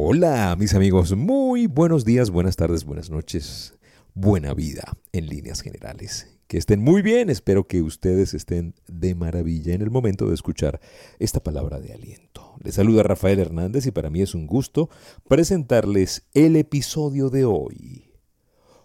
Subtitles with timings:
[0.00, 3.74] Hola mis amigos, muy buenos días, buenas tardes, buenas noches,
[4.14, 6.38] buena vida en líneas generales.
[6.46, 10.80] Que estén muy bien, espero que ustedes estén de maravilla en el momento de escuchar
[11.18, 12.54] esta palabra de aliento.
[12.62, 14.88] Les saluda Rafael Hernández y para mí es un gusto
[15.26, 18.14] presentarles el episodio de hoy.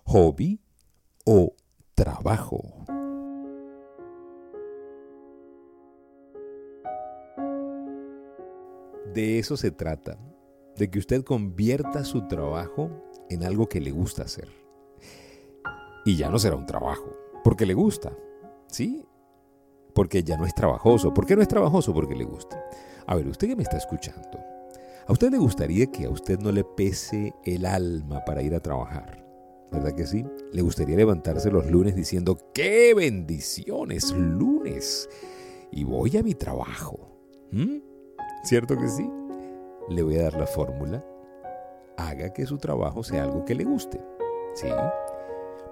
[0.06, 0.62] Hobby
[1.26, 1.54] o
[1.94, 2.88] trabajo.
[9.14, 10.18] De eso se trata,
[10.78, 12.90] de que usted convierta su trabajo
[13.30, 14.50] en algo que le gusta hacer.
[16.06, 18.12] Y ya no será un trabajo, porque le gusta,
[18.68, 19.06] ¿sí?
[19.94, 21.14] Porque ya no es trabajoso.
[21.14, 21.94] ¿Por qué no es trabajoso?
[21.94, 22.62] Porque le gusta.
[23.06, 24.40] A ver, usted que me está escuchando,
[25.08, 28.60] ¿a usted le gustaría que a usted no le pese el alma para ir a
[28.60, 29.24] trabajar?
[29.72, 30.26] ¿Verdad que sí?
[30.52, 35.10] ¿Le gustaría levantarse los lunes diciendo, qué bendiciones, lunes?
[35.72, 37.10] Y voy a mi trabajo.
[38.44, 39.10] ¿Cierto que sí?
[39.90, 41.04] Le voy a dar la fórmula.
[41.98, 44.02] Haga que su trabajo sea algo que le guste.
[44.54, 44.68] ¿Sí?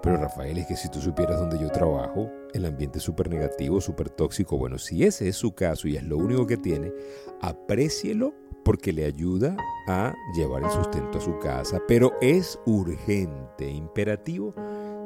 [0.01, 3.79] Pero Rafael, es que si tú supieras dónde yo trabajo, el ambiente es súper negativo,
[3.79, 4.57] súper tóxico.
[4.57, 6.91] Bueno, si ese es su caso y es lo único que tiene,
[7.39, 9.55] aprécielo porque le ayuda
[9.87, 11.81] a llevar el sustento a su casa.
[11.87, 14.55] Pero es urgente, imperativo,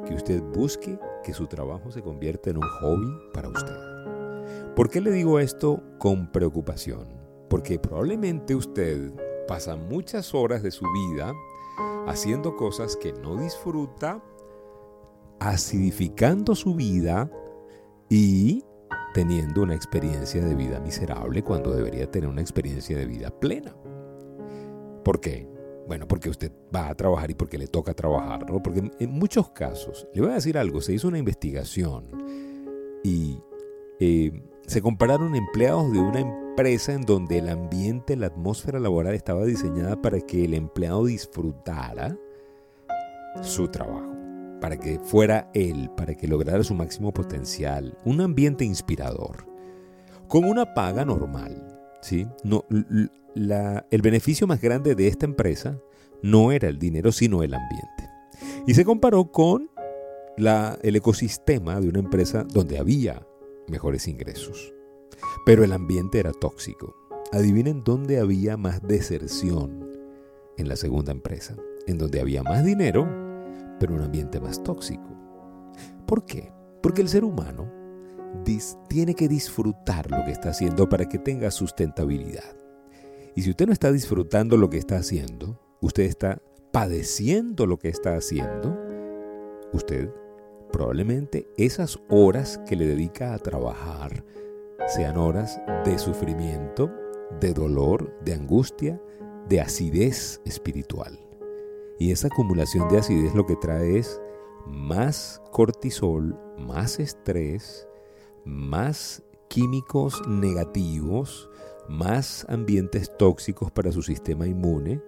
[0.06, 4.74] que usted busque que su trabajo se convierta en un hobby para usted.
[4.74, 7.25] ¿Por qué le digo esto con preocupación?
[7.48, 9.12] Porque probablemente usted
[9.46, 11.32] pasa muchas horas de su vida
[12.06, 14.22] haciendo cosas que no disfruta,
[15.40, 17.30] acidificando su vida
[18.08, 18.64] y
[19.14, 23.74] teniendo una experiencia de vida miserable cuando debería tener una experiencia de vida plena.
[25.04, 25.48] ¿Por qué?
[25.86, 28.62] Bueno, porque usted va a trabajar y porque le toca trabajar, ¿no?
[28.62, 32.10] Porque en muchos casos, le voy a decir algo, se hizo una investigación
[33.04, 33.38] y
[34.00, 34.32] eh,
[34.66, 40.00] se compararon empleados de una empresa en donde el ambiente, la atmósfera laboral estaba diseñada
[40.02, 42.16] para que el empleado disfrutara
[43.42, 44.12] su trabajo,
[44.60, 49.46] para que fuera él, para que lograra su máximo potencial, un ambiente inspirador,
[50.26, 51.78] con una paga normal.
[52.00, 52.26] ¿sí?
[52.42, 55.78] No, el beneficio más grande de esta empresa
[56.22, 58.10] no era el dinero, sino el ambiente.
[58.66, 59.70] Y se comparó con
[60.36, 63.22] la, el ecosistema de una empresa donde había
[63.68, 64.72] mejores ingresos
[65.44, 66.96] pero el ambiente era tóxico.
[67.32, 69.88] Adivinen dónde había más deserción
[70.56, 71.56] en la segunda empresa,
[71.86, 73.08] en donde había más dinero,
[73.78, 75.08] pero un ambiente más tóxico.
[76.06, 76.52] ¿Por qué?
[76.82, 77.72] Porque el ser humano
[78.88, 82.56] tiene que disfrutar lo que está haciendo para que tenga sustentabilidad.
[83.34, 86.40] Y si usted no está disfrutando lo que está haciendo, usted está
[86.72, 88.78] padeciendo lo que está haciendo,
[89.72, 90.10] usted
[90.76, 94.22] probablemente esas horas que le dedica a trabajar,
[94.86, 96.90] sean horas de sufrimiento,
[97.40, 99.00] de dolor, de angustia,
[99.48, 101.18] de acidez espiritual.
[101.98, 104.20] Y esa acumulación de acidez lo que trae es
[104.66, 107.88] más cortisol, más estrés,
[108.44, 111.48] más químicos negativos,
[111.88, 115.00] más ambientes tóxicos para su sistema inmune,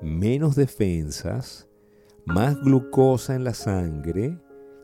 [0.00, 1.68] menos defensas,
[2.24, 4.38] más glucosa en la sangre,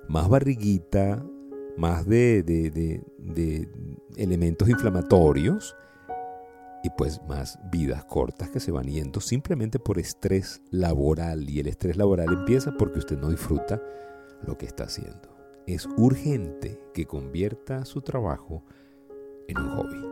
[0.08, 1.24] más barriguita,
[1.76, 3.68] más de, de,
[4.16, 5.74] elementos inflamatorios
[6.84, 11.48] y pues más vidas cortas que se van yendo simplemente por estrés laboral.
[11.48, 13.80] Y el estrés laboral empieza porque usted no disfruta
[14.46, 15.34] lo que está haciendo.
[15.66, 18.64] Es urgente que convierta su trabajo
[19.48, 20.11] en un hobby.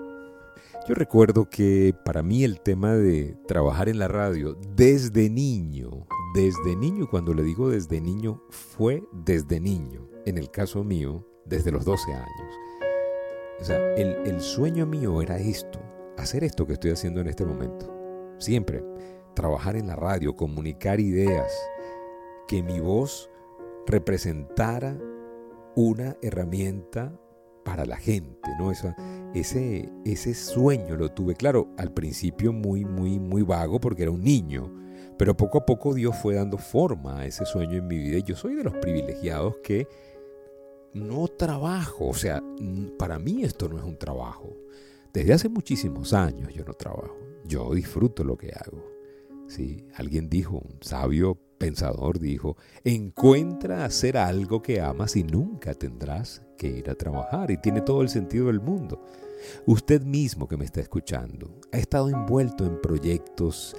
[0.88, 6.74] Yo recuerdo que para mí el tema de trabajar en la radio desde niño, desde
[6.74, 10.08] niño, cuando le digo desde niño, fue desde niño.
[10.24, 12.54] En el caso mío, desde los 12 años.
[13.60, 15.78] O sea, el, sueño mío era esto,
[16.16, 17.92] hacer esto que estoy haciendo en este momento.
[18.38, 18.82] Siempre,
[19.34, 21.52] trabajar en la radio, comunicar ideas,
[22.48, 23.28] que mi voz
[23.86, 24.98] representara
[25.76, 27.20] una herramienta
[27.70, 28.72] para la gente, ¿no?
[28.72, 28.97] Esa,
[29.32, 34.25] ese, ese sueño lo tuve, claro, al principio muy, muy, muy vago porque era un
[34.25, 34.75] niño,
[35.16, 38.22] pero poco a poco Dios fue dando forma a ese sueño en mi vida y
[38.24, 39.86] yo soy de los privilegiados que
[40.94, 42.09] no trabajo.
[42.09, 42.42] O sea,
[42.98, 44.56] para mí esto no es un trabajo.
[45.12, 47.16] Desde hace muchísimos años yo no trabajo.
[47.44, 48.84] Yo disfruto lo que hago.
[49.47, 49.86] ¿Sí?
[49.94, 56.68] Alguien dijo, un sabio pensador dijo, encuentra hacer algo que amas y nunca tendrás que
[56.68, 57.51] ir a trabajar.
[57.51, 59.04] Y tiene todo el sentido del mundo.
[59.66, 63.77] Usted mismo que me está escuchando ha estado envuelto en proyectos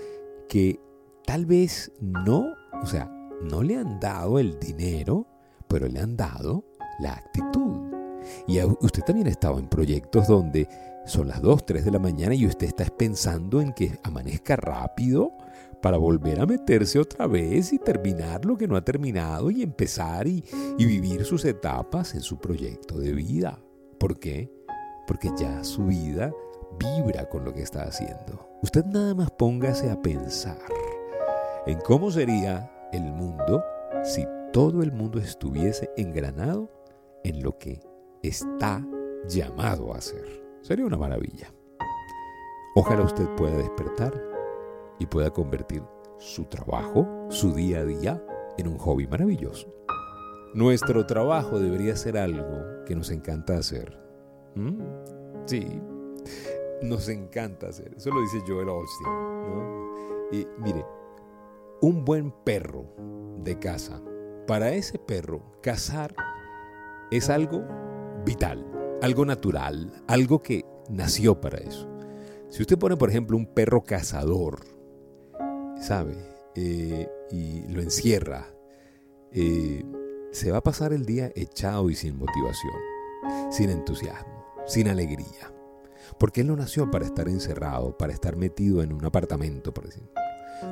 [0.48, 0.80] que
[1.26, 3.12] tal vez no, o sea,
[3.42, 5.28] no le han dado el dinero,
[5.68, 6.64] pero le han dado
[7.00, 7.92] la actitud.
[8.48, 10.68] Y usted también ha estado en proyectos donde
[11.08, 15.32] son las 2, 3 de la mañana y usted está pensando en que amanezca rápido
[15.82, 20.28] para volver a meterse otra vez y terminar lo que no ha terminado y empezar
[20.28, 20.44] y,
[20.78, 23.60] vivir sus etapas en su proyecto de vida.
[23.98, 24.52] ¿Por qué?
[25.08, 26.32] Porque ya su vida
[26.80, 28.48] vibra con lo que está haciendo.
[28.62, 30.60] Usted nada más póngase a pensar
[31.66, 33.64] en cómo sería el mundo
[34.04, 36.70] si todo el mundo estuviese engranado
[37.24, 37.82] en lo que
[38.22, 38.86] está
[39.28, 40.44] llamado a hacer.
[40.62, 41.52] Sería una maravilla.
[42.76, 44.31] Ojalá usted pueda despertar
[45.02, 45.82] y pueda convertir
[46.20, 48.24] su trabajo, su día a día,
[48.60, 49.74] en un hobby maravilloso.
[50.54, 53.98] Nuestro trabajo debería ser algo que nos encanta hacer.
[54.54, 54.80] ¿Mm?
[55.46, 55.82] Sí,
[56.84, 57.96] nos encanta hacer.
[57.98, 59.08] Eso lo dice Joel Austin.
[60.34, 60.86] Y mire,
[61.82, 62.86] un buen perro
[63.40, 64.04] de casa,
[64.46, 66.14] para ese perro, cazar
[67.10, 67.64] es algo
[68.24, 68.64] vital,
[69.02, 71.90] algo natural, algo que nació para eso.
[72.50, 74.60] Si usted pone, por ejemplo, un perro cazador,
[75.82, 76.16] ¿sabe?
[76.56, 78.48] Eh, y lo encierra,
[79.32, 79.84] eh,
[80.32, 82.74] se va a pasar el día echado y sin motivación,
[83.50, 85.54] sin entusiasmo, sin alegría.
[86.18, 90.14] Porque él no nació para estar encerrado, para estar metido en un apartamento, por ejemplo.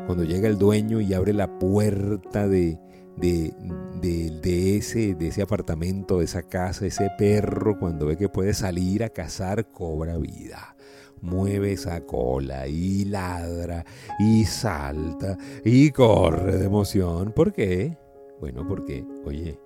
[0.06, 2.78] Cuando llega el dueño y abre la puerta de,
[3.18, 9.04] de, ese, de ese apartamento, de esa casa, ese perro, cuando ve que puede salir
[9.04, 10.76] a cazar, cobra vida.
[11.22, 13.86] Mueve esa cola y ladra
[14.20, 17.34] y salta y corre de emoción.
[17.34, 17.98] ¿Por qué?
[18.40, 19.60] Bueno, porque, oye,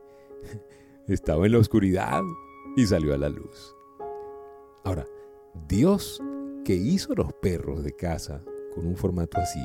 [1.07, 2.21] estaba en la oscuridad
[2.75, 3.75] y salió a la luz.
[4.83, 5.05] Ahora,
[5.67, 6.21] Dios
[6.63, 8.41] que hizo los perros de casa
[8.73, 9.59] con un formato así,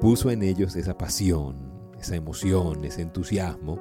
[0.00, 1.56] puso en ellos esa pasión,
[1.98, 3.78] esa emoción, ese entusiasmo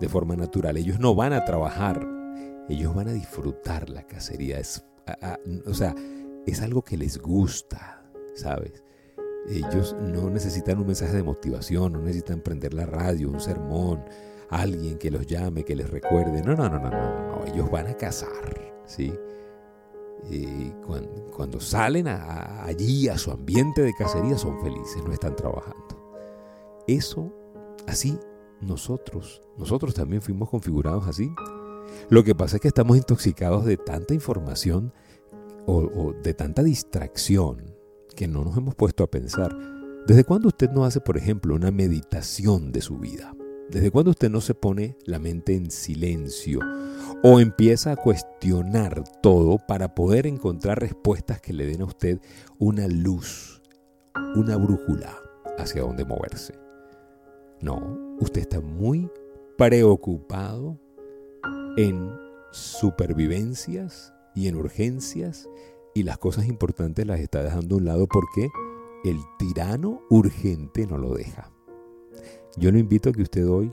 [0.00, 0.76] de forma natural.
[0.76, 2.06] Ellos no van a trabajar,
[2.68, 4.60] ellos van a disfrutar la cacería.
[5.66, 5.94] O sea,
[6.46, 8.02] es algo que les gusta,
[8.34, 8.82] ¿sabes?
[9.48, 14.04] Ellos no necesitan un mensaje de motivación, no necesitan prender la radio, un sermón,
[14.50, 16.42] alguien que los llame, que les recuerde.
[16.42, 17.44] No, no, no, no, no, no.
[17.46, 19.12] Ellos van a cazar, ¿sí?
[20.30, 20.70] Y
[21.34, 26.12] cuando, salen allí a su ambiente de cacería son felices, no están trabajando.
[26.86, 27.32] Eso,
[27.86, 28.18] así,
[28.60, 31.30] nosotros, nosotros también fuimos configurados así.
[32.10, 34.92] Lo que pasa es que estamos intoxicados de tanta información
[35.66, 37.74] o, de tanta distracción
[38.16, 39.54] que no nos hemos puesto a pensar.
[40.06, 43.34] ¿Desde cuándo usted no hace, por ejemplo, una meditación de su vida?
[43.70, 46.60] ¿Desde cuándo usted no se pone la mente en silencio
[47.22, 52.18] o empieza a cuestionar todo para poder encontrar respuestas que le den a usted
[52.58, 53.60] una luz,
[54.34, 55.14] una brújula
[55.58, 56.54] hacia dónde moverse?
[57.60, 59.10] No, usted está muy
[59.58, 60.78] preocupado
[61.78, 62.10] en
[62.50, 65.48] supervivencias y en urgencias
[65.94, 68.48] y las cosas importantes las está dejando a un lado porque
[69.04, 71.52] el tirano urgente no lo deja.
[72.56, 73.72] Yo lo invito a que usted hoy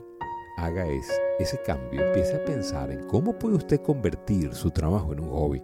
[0.56, 5.18] haga ese, ese cambio, empiece a pensar en cómo puede usted convertir su trabajo en
[5.18, 5.60] un hobby.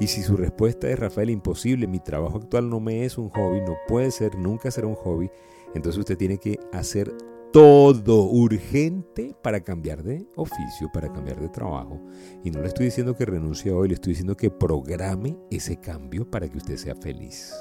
[0.00, 3.60] Y si su respuesta es, Rafael, imposible, mi trabajo actual no me es un hobby,
[3.60, 5.30] no puede ser, nunca será un hobby,
[5.72, 7.14] entonces usted tiene que hacer
[7.56, 11.98] todo urgente para cambiar de oficio, para cambiar de trabajo.
[12.44, 16.30] Y no le estoy diciendo que renuncie hoy, le estoy diciendo que programe ese cambio
[16.30, 17.54] para que usted sea feliz.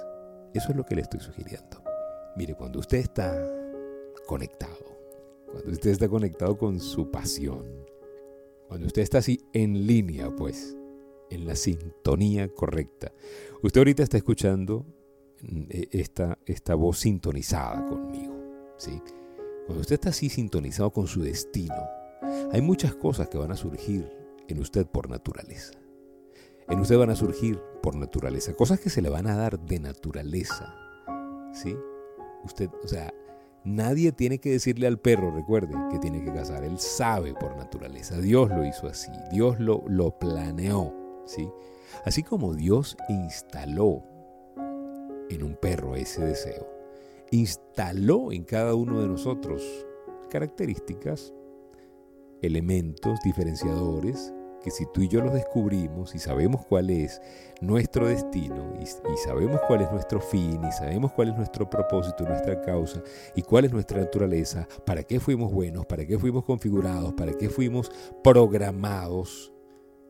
[0.54, 1.82] Eso es lo que le estoy sugiriendo.
[2.36, 3.42] Mire, cuando usted está
[4.28, 5.00] conectado,
[5.50, 7.64] cuando usted está conectado con su pasión,
[8.68, 10.76] cuando usted está así en línea, pues,
[11.30, 13.14] en la sintonía correcta.
[13.64, 14.86] Usted ahorita está escuchando
[15.42, 18.36] mm, e, esta, esta voz sintonizada conmigo,
[18.76, 19.02] ¿sí?
[19.66, 21.76] Cuando usted está así sintonizado con su destino,
[22.52, 24.10] hay muchas cosas que van a surgir
[24.48, 25.74] en usted por naturaleza.
[26.68, 29.80] En usted van a surgir por naturaleza, cosas que se le van a dar de
[29.80, 30.76] naturaleza,
[31.54, 31.76] ¿sí?
[32.44, 33.12] Usted, o sea,
[33.66, 36.64] Nadie tiene que decirle al perro, recuerde, que tiene que cazar.
[36.64, 38.16] Él sabe por naturaleza.
[38.20, 39.12] Dios lo hizo así.
[39.32, 40.94] Dios lo, lo planeó.
[41.26, 41.50] ¿sí?
[42.06, 44.04] Así como Dios instaló
[45.32, 46.68] en un perro ese deseo,
[47.32, 49.64] instaló en cada uno de nosotros
[50.30, 51.34] características,
[52.42, 54.34] elementos diferenciadores
[54.66, 57.22] que si tú y yo los descubrimos y sabemos cuál es
[57.62, 62.60] nuestro destino y, sabemos cuál es nuestro fin y sabemos cuál es nuestro propósito, nuestra
[62.62, 63.04] causa
[63.36, 67.48] y cuál es nuestra naturaleza, para qué fuimos buenos, para qué fuimos configurados, para qué
[67.48, 67.92] fuimos
[68.24, 69.54] programados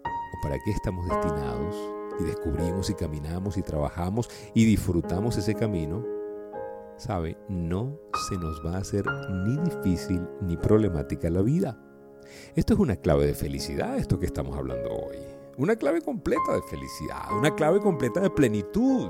[0.05, 1.75] o para qué estamos destinados
[2.21, 6.14] y descubrimos y caminamos y trabajamos y disfrutamos ese camino,
[6.97, 11.77] sabe, no se nos va a hacer ni difícil ni problemática la vida.
[12.55, 15.17] Esto es una clave de felicidad, esto que estamos hablando hoy.
[15.57, 19.09] Una clave completa de felicidad, una clave completa de plenitud.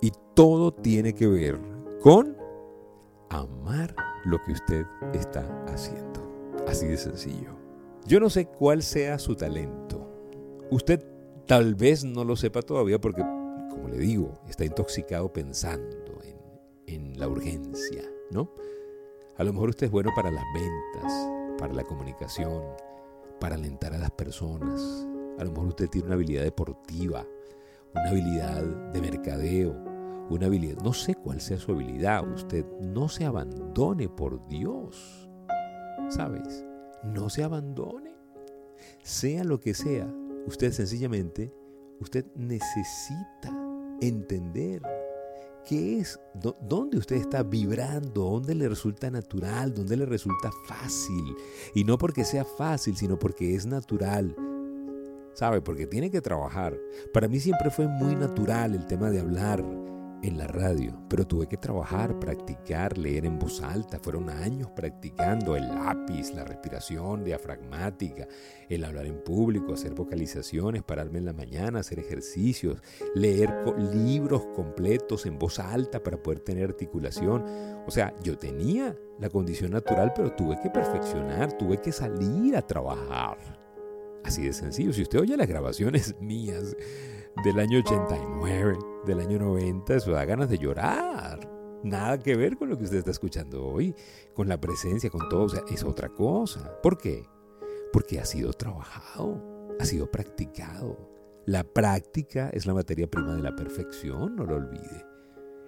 [0.00, 1.58] Y todo tiene que ver
[2.00, 2.36] con
[3.28, 6.20] amar lo que usted está haciendo.
[6.66, 7.56] Así de sencillo.
[8.06, 10.06] Yo no sé cuál sea su talento.
[10.70, 11.04] Usted
[11.46, 16.09] tal vez no lo sepa todavía porque, como le digo, está intoxicado pensando
[16.94, 18.52] en, la urgencia, ¿no?
[19.36, 21.12] A lo mejor usted es bueno para las ventas,
[21.58, 22.62] para la comunicación,
[23.40, 25.06] para alentar a las personas.
[25.38, 27.26] A lo mejor usted tiene una habilidad deportiva,
[27.94, 29.72] una habilidad de mercadeo,
[30.30, 35.28] una habilidad, no sé cuál sea su habilidad, usted no se abandone por Dios.
[36.08, 36.64] ¿Sabes?
[37.04, 38.14] No se abandone.
[39.02, 40.12] Sea lo que sea,
[40.46, 41.52] usted sencillamente,
[42.00, 43.56] usted necesita
[44.00, 44.82] entender
[45.70, 51.36] qué es, dónde usted está vibrando, dónde le resulta natural, dónde le resulta fácil.
[51.76, 54.34] Y no porque sea fácil, sino porque es natural.
[55.32, 55.62] ¿Sabe?
[55.62, 56.76] Porque tiene que trabajar.
[57.14, 59.64] Para mí siempre fue muy natural el tema de hablar,
[60.22, 63.98] en la radio, pero tuve que trabajar, practicar, leer en voz alta.
[63.98, 68.26] Fueron años practicando el lápiz, la respiración diafragmática,
[68.68, 72.82] el hablar en público, hacer vocalizaciones, pararme en la mañana, hacer ejercicios,
[73.14, 73.50] leer
[73.94, 77.44] libros completos en voz alta para poder tener articulación.
[77.86, 82.62] O sea, yo tenía la condición natural, pero tuve que perfeccionar, tuve que salir a
[82.62, 83.38] trabajar.
[84.24, 84.92] Así de sencillo.
[84.92, 86.76] Si usted oye las grabaciones mías,
[87.44, 91.48] del año 89, del año 90, eso da ganas de llorar.
[91.82, 93.94] Nada que ver con lo que usted está escuchando hoy,
[94.34, 96.78] con la presencia, con todo, o sea, es otra cosa.
[96.82, 97.24] ¿Por qué?
[97.92, 99.42] Porque ha sido trabajado,
[99.78, 101.08] ha sido practicado.
[101.46, 105.06] La práctica es la materia prima de la perfección, no lo olvide.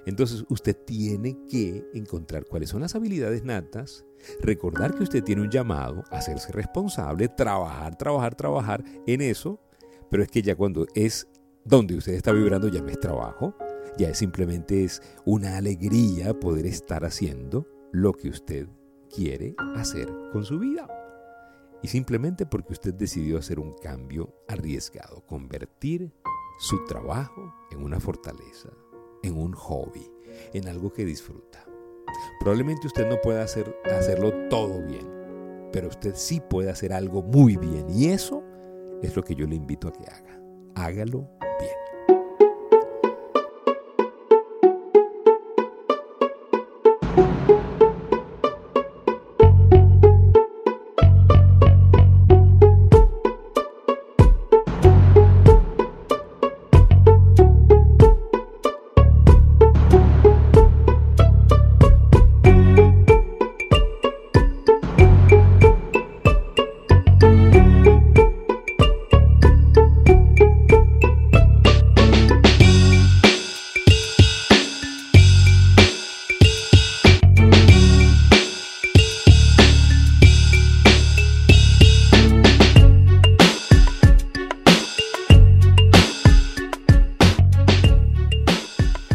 [0.04, 4.04] Entonces usted tiene que encontrar cuáles son las habilidades natas,
[4.40, 9.60] recordar que usted tiene un llamado, hacerse responsable, trabajar, trabajar, trabajar en eso,
[10.10, 11.28] pero es que ya cuando es
[11.64, 13.54] donde usted está vibrando ya no es trabajo,
[13.98, 18.66] ya simplemente es una alegría poder estar haciendo lo que usted
[19.14, 20.88] quiere hacer con su vida.
[21.82, 26.12] Y simplemente porque usted decidió hacer un cambio arriesgado, convertir
[26.58, 28.70] su trabajo en una fortaleza,
[29.22, 30.10] en un hobby,
[30.52, 31.64] en algo que disfruta.
[32.40, 35.06] Probablemente usted no pueda hacer, hacerlo todo bien,
[35.72, 38.42] pero usted sí puede hacer algo muy bien y eso
[39.02, 40.41] es lo que yo le invito a que haga.
[40.74, 41.28] Hágalo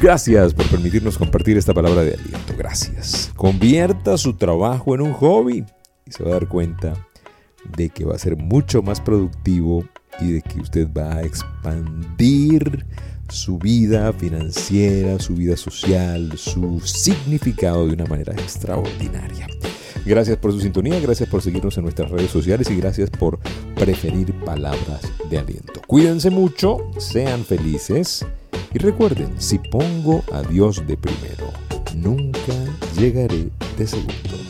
[0.08, 2.54] Gracias por permitirnos compartir esta palabra de aliento.
[2.58, 3.30] Gracias.
[3.36, 5.66] Convierta su trabajo en un hobby
[6.06, 6.94] y se va a dar cuenta
[7.76, 9.84] de que va a ser mucho más productivo
[10.22, 12.86] y de que usted va a expandir
[13.28, 19.46] su vida financiera, su vida social, su significado de una manera extraordinaria.
[20.06, 23.40] Gracias por su sintonía, gracias por seguirnos en nuestras redes sociales y gracias por
[23.76, 25.82] preferir palabras de aliento.
[25.86, 28.26] Cuídense mucho, sean felices
[28.74, 31.52] y recuerden, si pongo a Dios de primero,
[31.96, 32.54] nunca
[32.98, 34.47] llegaré de segundo.